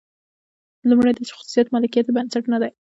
[0.89, 2.69] لومړی دا چې خصوصي مالکیت یې بنسټ نه دی.